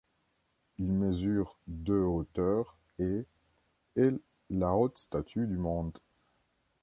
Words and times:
Il 0.79 0.91
mesure 0.93 1.59
de 1.67 1.93
hauteur 1.93 2.75
et 2.97 3.23
est 3.97 4.15
la 4.49 4.73
haute 4.73 4.97
statue 4.97 5.45
du 5.45 5.57
monde. 5.57 5.95